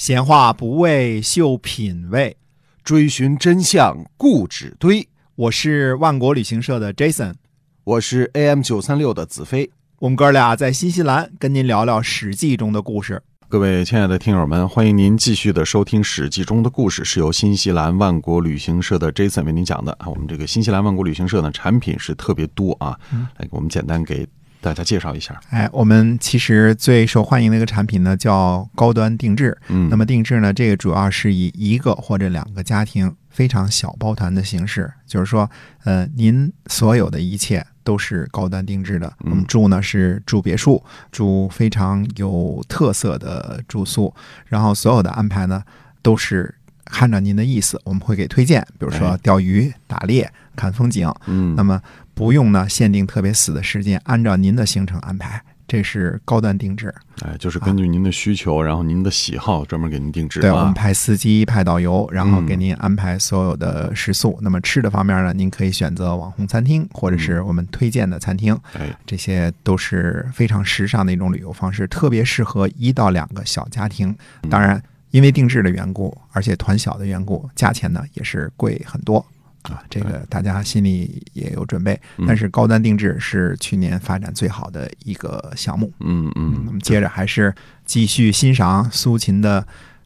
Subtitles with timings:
[0.00, 2.34] 闲话不为秀品味，
[2.82, 5.06] 追寻真相固执堆。
[5.34, 7.34] 我是万国旅行社的 Jason，
[7.84, 9.70] 我是 AM 九三六的子飞。
[9.98, 13.22] 我们哥俩在新西兰跟您聊聊《史记》中的故事。
[13.46, 20.08] 各位亲爱的听友们，欢迎您继续的收听《史记》中的故事，是由新西兰万国旅行社的 Jason 为您讲的啊。
[20.08, 22.98] 我们这个新西兰万国旅行社呢，产品是特别多啊，
[23.36, 24.26] 来，我们简单给
[24.60, 25.40] 大家介绍一下。
[25.50, 29.56] 哎，我们其实最受欢迎的一个产品呢，叫高端定制。
[29.68, 35.50] 嗯，那么定制呢，这个主要是以一个或者两个家庭非常小包团的形式，就是说，
[35.84, 39.06] 呃，您所有的一切都是高端定制的。
[39.24, 44.14] 嗯我们住呢是住别墅，住非常有特色的住宿，
[44.46, 45.62] 然后所有的安排呢
[46.02, 46.54] 都是
[46.98, 51.80] 按照您的意思，我们会给推荐，比如说哎钓鱼、打猎、看风景，嗯，那么
[52.14, 56.92] 不用呢限定特别死的时间，按照您的行程安排，这是高端定制。
[57.22, 60.72] 哎，就是根据您的需求，然后您的喜好，专门给您定制对，我们啊。
[60.72, 64.38] 派司机、派导游，然后嗯给您安排所有的食宿。
[64.42, 74.16] 那么吃的方面呢，您可以选择网红餐厅，或者嗯是我们推荐的餐厅，哎，这些都是非常时尚的一种旅游方式，特别适合一到两个小家庭。
[74.42, 79.24] 嗯当然，因为定制的缘故，而且团小的缘故，价钱呢也是贵很多。
[79.62, 85.92] 啊，这个大家心里也有准备，嗯但是高端定制是去年发展最好的一个项目。
[86.00, 89.60] 嗯我嗯，们接着还是继续欣赏苏秦的《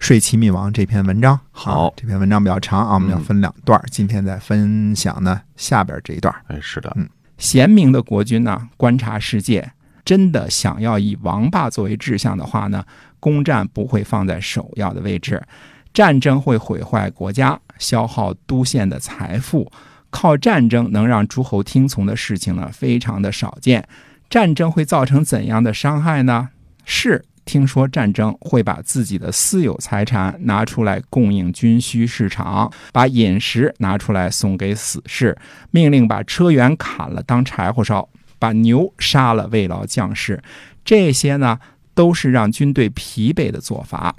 [0.00, 1.38] 睡齐闵王》这篇文章。
[1.52, 3.84] 好啊这篇文章比较长啊，我们要嗯分两段儿。
[3.88, 6.42] 今天再分享呢下边这一段儿。
[6.48, 7.08] 哎，是的，嗯
[7.38, 9.70] 贤明的国君呢，观察世界，
[10.04, 12.84] 真的想要以王霸作为志向的话呢，
[13.20, 15.42] 攻占不会放在首要的位置，
[15.92, 19.70] 战争会毁坏国家，消耗都县的财富。
[20.10, 23.86] 靠战争能让诸侯听从的事情呢，非常的少见。
[24.30, 26.48] 战争会造成怎样的伤害呢？
[26.84, 35.36] 是听说战争会把自己的私有财产拿出来供应军需市场，把饮食拿出来送给死士，
[35.70, 38.08] 命令把车辕砍了当柴火烧，
[38.38, 40.42] 把牛杀了慰劳将士。
[40.84, 41.58] 这些呢，
[41.96, 44.14] 都是让军队疲惫的做法。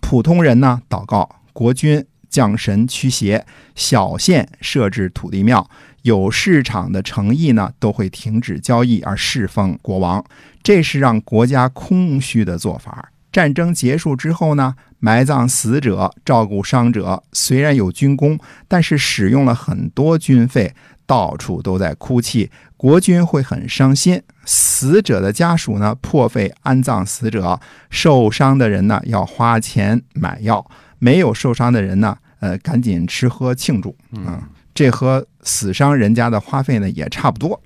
[0.00, 3.44] 普通人呢，祷告国君降神驱邪，
[3.74, 5.68] 小县设置土地庙，
[6.02, 10.24] 有市场的诚意呢，都会停止交易而侍奉国王。
[10.62, 13.12] 这是让国家空虚的做法。
[13.34, 20.72] 战争结束之后呢，埋葬死者、照顾伤者，虽然有军功，但是使用了很多军费，
[21.04, 24.22] 到处都在哭泣，国军会很伤心。
[24.44, 27.58] 死者的家属呢，破费安葬死者；
[27.90, 30.64] 受伤的人呢，要花钱买药；
[31.00, 33.96] 没有受伤的人呢，呃，赶紧吃喝庆祝。
[34.12, 34.40] 嗯，
[34.72, 37.60] 这和死伤人家的花费呢也差不多。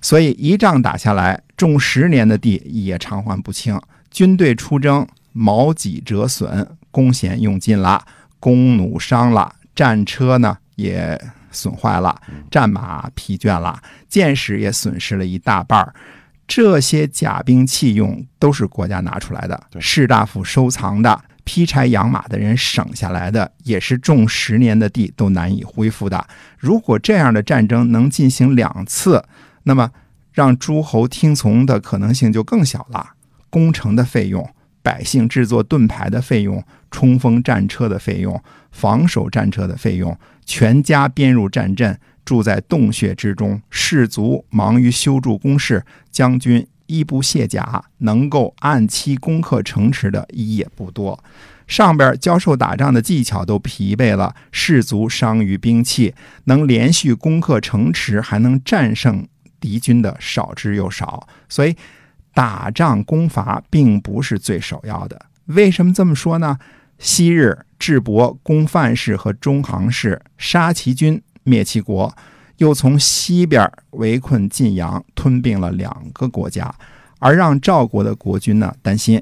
[0.00, 3.78] 所以一仗打下来，种十年的地也偿还不清。
[4.18, 8.04] 军队出征，矛戟折损，弓弦用尽了，
[8.40, 11.16] 弓弩伤了，战车呢也
[11.52, 12.20] 损坏了，
[12.50, 15.94] 战马疲倦了，箭矢也损失了一大半儿。
[16.48, 26.26] 这些甲兵器用都是国家拿出来的，士大夫收藏的，劈柴养马的人省下来的，也是种十年的地都难以恢复的。
[26.58, 29.24] 如果这样的战争能进行两次，
[29.62, 29.88] 那么
[30.32, 33.10] 让诸侯听从的可能性就更小了。
[33.50, 34.48] 工程的费用、
[34.82, 40.16] 百姓制作盾牌的费用、冲锋战车的费用、防守战车的费用，
[40.46, 51.22] 全家编入战阵，住在洞穴之中，士卒忙于修筑工事，将军衣不卸甲，能够按期攻克城池的也不多。
[51.66, 56.14] 上边教授打仗的技巧都疲惫了，士卒伤于兵器，
[56.44, 59.26] 能连续攻克城池，还能战胜
[59.60, 61.28] 敌军的少之又少。
[61.46, 61.76] 所以，
[62.38, 65.20] 打仗攻伐并不是最首要的。
[65.46, 66.56] 为什么这么说呢？
[66.96, 72.16] 昔日智伯攻范氏和中行氏，杀其军，灭其国，
[72.58, 76.72] 又从西边围困晋阳，吞并了两个国家，
[77.18, 79.20] 而让赵国的国君呢担心。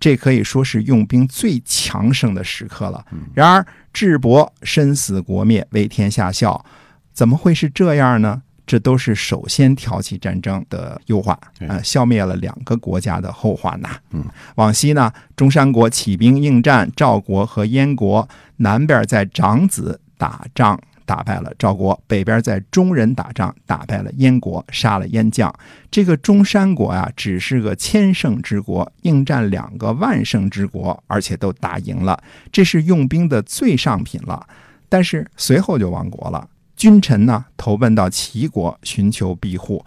[0.00, 3.06] 这可以说是用兵最强盛的时刻了。
[3.32, 6.64] 然而，智伯身死国灭，为天下笑，
[7.12, 8.42] 怎么会是这样呢？
[8.66, 13.90] 这都是首先挑起战争的忧患，对呃，消灭了两个国家的后患呐。
[14.10, 14.24] 嗯，
[14.56, 25.54] 往西呢，中山国起兵应战赵国和燕国，南边在长子打仗打败了赵国，北边在中人打仗打败了燕国，杀了燕将。
[25.88, 32.20] 这个中山国啊，只是个千胜之国，应战两个万胜之国，而且都打赢了，
[32.50, 34.44] 这是用兵的最上品了。
[34.88, 36.48] 但是随后就亡国了。
[36.76, 39.84] 君臣呢投奔到齐国寻求庇护，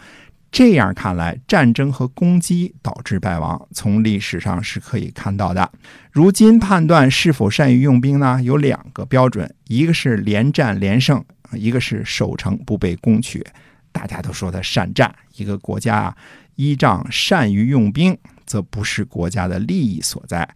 [0.51, 5.71] 这样看来，战争和攻击导致败亡，从历史上是可以看到的。
[6.12, 8.41] 如今判断是否善于用兵呢？
[8.41, 13.45] 有两个标准，一个是连战连胜，一个是守城不被攻取。
[13.91, 16.18] 大家都说他善战，一个国家啊，
[16.56, 20.47] 依仗善于用兵，则不是国家的利益所在。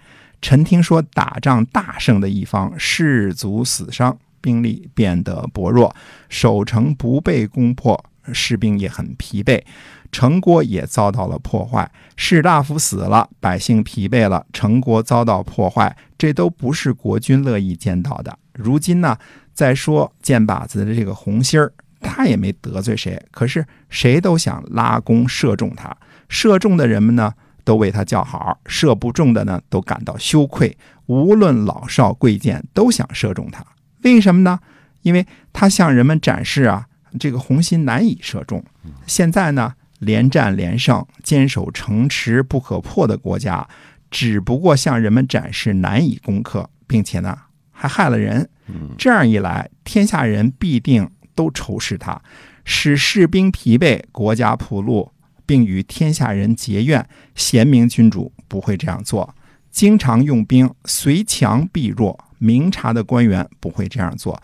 [0.41, 5.95] 臣听说打仗大胜的一方士卒死伤，兵力变得薄弱，
[6.27, 8.05] 守城不被攻破。
[8.31, 9.61] 士兵也很疲惫，
[10.09, 18.39] 城郭也遭到了破坏，士大夫死了，百姓疲惫了，城国遭到破坏，这都不是国君乐意见到的。
[18.53, 19.17] 如今呢，
[19.53, 25.93] 再说箭靶子的这个红心儿，他也没得罪谁，可是谁都想拉弓射中他，
[26.29, 27.33] 射中的人们呢，
[27.65, 30.77] 都为他叫好；射不中的呢，都感到羞愧。
[31.07, 33.65] 无论老少贵贱，都想射中他。
[34.03, 34.59] 为什么呢？
[35.01, 36.87] 因为他向人们展示啊。
[37.19, 38.65] 这个红心难以射中。
[39.05, 43.67] 现在呢，连战连胜、坚守城池不可破的国家，
[44.09, 47.37] 只不过向人们展示难以攻克，并且呢
[47.71, 48.49] 还害了人。
[48.97, 52.19] 这样一来，天下人必定都仇视他，
[52.65, 55.11] 使士兵疲惫，国家铺路，
[55.45, 57.07] 并与天下人结怨。
[57.35, 59.35] 贤明君主不会这样做，
[59.69, 62.19] 经常用兵，随强必弱。
[62.43, 64.37] 明察的官员不会这样做。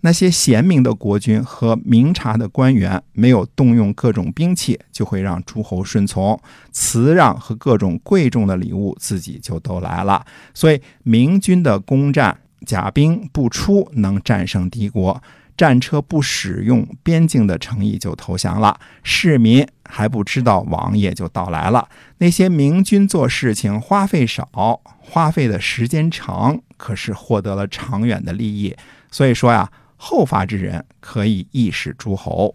[0.00, 6.38] 那些贤明的国君和明察的官员没有动用各种兵器，就会让诸侯顺从、
[6.72, 10.26] 辞让和各种贵重的礼物，自己就都来了。
[10.52, 12.36] 所以，明军的攻战，
[12.66, 15.18] 甲兵不出，能战胜敌国；
[15.56, 18.78] 战车不使用，边境的诚意就投降了。
[19.02, 21.88] 市民还不知道王爷就到来了。
[22.18, 28.76] 那些明君做事情花费少，花费的时间长，可是获得了长远的利益。
[29.10, 29.70] 所以说呀。
[29.96, 32.54] 后发之人可以意使诸侯。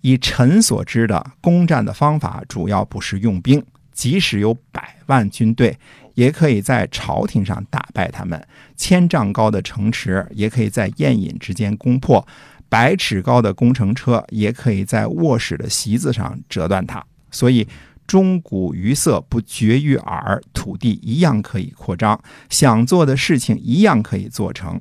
[0.00, 3.62] 以臣所知的攻战的方法，主要不是用兵，
[3.96, 5.76] 即使有百万军队，
[6.14, 8.38] 也可以在朝廷上打败他们；
[8.76, 12.24] 千丈高的城池，也可以在宴饮之间攻破；
[12.68, 17.02] 百尺高的工程车，也可以在卧室的席子上折断它。
[17.30, 17.66] 所以，
[18.06, 24.78] 钟鼓余色不绝于耳，土地一样可以扩张，想做的事情一样可以做成。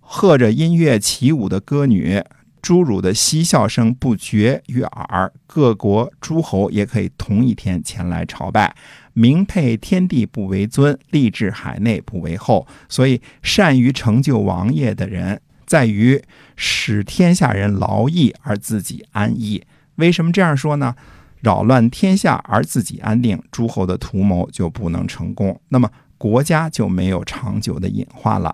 [0.00, 2.22] 和着音乐起舞的歌女，
[2.66, 5.32] 侏儒的嬉笑声不绝于耳。
[5.46, 8.74] 各国诸侯也可以同一天前来朝拜，
[9.12, 12.66] 名配天地不为尊，立志海内不为后。
[12.88, 16.20] 所以，善于成就王业的人，在于
[16.56, 19.62] 使天下人劳役而自己安逸。
[19.94, 20.96] 为什么这样说呢？
[21.42, 28.52] 扰乱天下而自己安定，诸侯的图谋就不能成功，那么国家就没有长久的隐患了。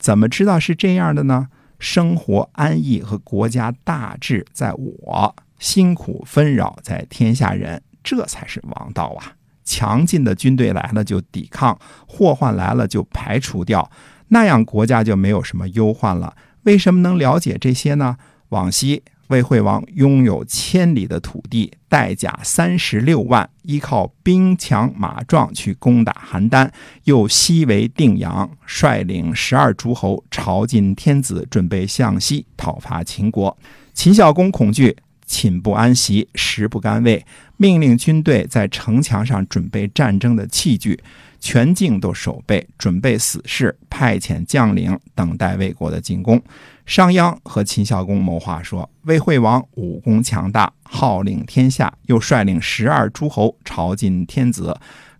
[0.00, 1.46] 怎么知道是这样的呢？
[1.82, 9.34] 生活安逸和国家大治在我，辛苦纷扰在天下人，这才是王道啊！
[9.64, 11.76] 强劲的军队来了就抵抗，
[12.06, 13.90] 祸患来了就排除掉，
[14.28, 16.36] 那样国家就没有什么忧患了。
[16.62, 18.16] 为什么能了解这些呢？
[18.50, 19.02] 往昔。
[19.32, 26.70] 魏惠王拥有千里的土地，带甲三十六万，依靠兵强马壮去攻打邯郸，
[27.04, 33.56] 又西为定阳，率领十二诸侯朝觐天子，准备向西讨伐秦国。
[33.94, 34.94] 秦孝公恐惧，
[35.32, 37.24] 寝不安席，食不甘味，
[37.56, 41.02] 命令军队在城墙上准备战争的器具。
[41.40, 46.40] 全境都守备，准备死士，派遣将领等待魏国的进攻。
[46.86, 54.76] 商鞅和秦孝公谋划说：“魏惠王武功强大，号令天下，又率领十二诸侯朝觐天子，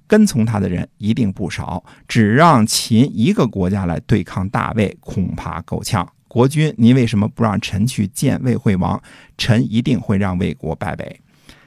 [0.07, 1.83] 跟从他的人一定不少。
[2.07, 6.07] 只让秦一个国家来对抗大魏，恐怕够呛。
[6.33, 8.99] 国君，您为什么不让臣去见魏惠王？
[9.37, 11.21] 臣一定会让魏国败北。”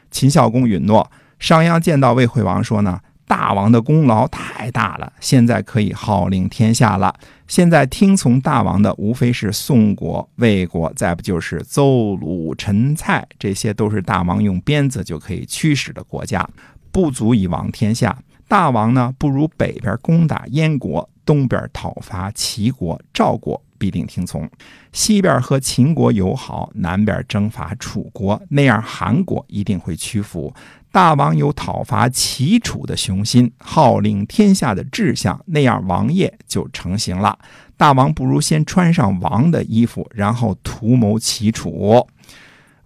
[0.09, 1.11] 秦孝公允诺。
[1.37, 7.13] 商鞅见到魏惠王说：“呢。”大王的功劳太大了，现在可以号令天下了。
[7.47, 16.47] 现在听从大王的，无非是宋国、魏国，再不就是邹、鲁、陈、蔡，这些都是大王用鞭子就可以驱使的国家，
[16.91, 18.15] 不足以王天下。
[18.47, 24.47] 大王呢，不如北边攻打燕国，东边讨伐齐国、赵国，必定听从；
[24.91, 30.53] 西边和秦国友好，南边征伐楚国，那样韩国一定会屈服。
[30.91, 37.37] 大王有讨伐齐楚的雄心，号令天下的志向，那样王业就成型了。
[37.75, 42.07] 大王不如先穿上王的衣服，然后图谋齐楚。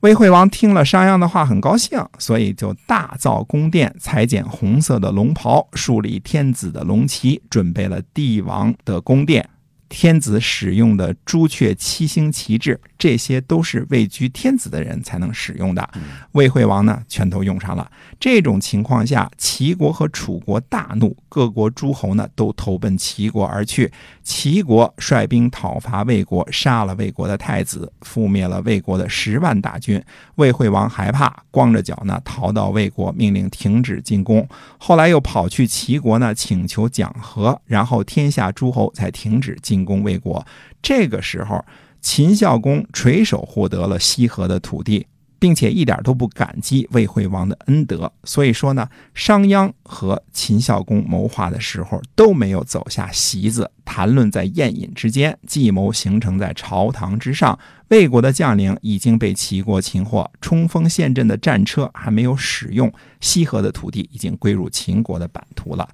[0.02, 9.50] 魏惠王听了商鞅的话，很高兴，所以就大造宫殿，裁剪红色的龙袍，树立天子的龙旗，准备了帝王的宫殿。
[9.90, 15.90] 天子使用的朱雀七星旗帜，这些都是位居天子的人才能使用的。
[16.34, 17.92] 魏惠王呢，全都用上了。
[18.20, 23.92] 这种情况下，齐国和楚国大怒，各国诸侯呢都投奔齐国而去。
[24.24, 30.02] 齐国率兵讨伐魏国，杀了魏国的太子，覆灭了魏国的十万大军。
[30.36, 34.48] 魏惠王害怕，光着脚呢逃到魏国，命令停止进攻。
[34.78, 40.46] 后来又跑去齐国呢，请求讲和，然后天下诸侯才停止进进攻魏国。
[40.82, 41.64] 这个时候，
[42.02, 45.08] 秦孝公垂手获得了西河的土地。
[45.42, 57.58] 并且一点都不感激魏惠王的恩德，所以说呢，商鞅和秦孝公谋划的时候都没有走下席子，谈论在宴饮之间，计谋形成在朝堂之上。
[57.88, 65.88] 魏国的将领已经被齐国擒获，冲锋陷阵的战车还没有使用，西河的土地已经归入秦国的版图了。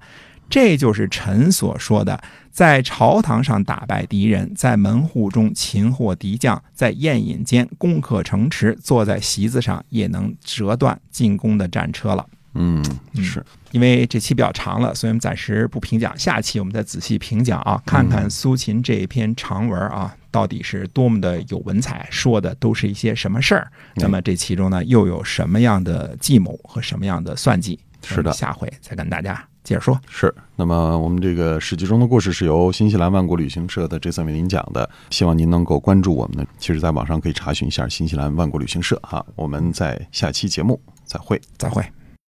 [0.48, 12.24] 这就是臣所说的，在朝堂上打败敌人，在门户中擒获敌将，在宴饮间攻克城池，坐在席子上也能折断进攻的战车了。
[12.58, 12.82] 嗯，
[13.16, 23.70] 是因为这期比较长了，所以我们暂时不评讲，下期我们再仔细评讲啊，看看苏秦这一篇长文啊，到底是多么的有文采，说的都是一些什么事儿。
[23.96, 27.78] 那么这其中呢，又有什么样的计谋和什么样的算计？
[28.02, 29.46] 是的，下回再跟大家。
[29.66, 36.46] 接着说，是那么我们这个史记中的故事是由新西兰万国旅行社的这次为您讲的，希望您能够关注我们的。
[36.56, 39.26] 其实，在网上可以查询一下新西兰万国旅行社哈。
[39.34, 41.84] 我们在下期节目再会，再会。